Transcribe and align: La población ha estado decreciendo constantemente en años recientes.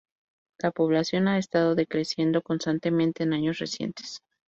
La 0.57 0.71
población 0.71 1.27
ha 1.27 1.37
estado 1.37 1.75
decreciendo 1.75 2.41
constantemente 2.41 3.21
en 3.21 3.33
años 3.33 3.59
recientes. 3.59 4.23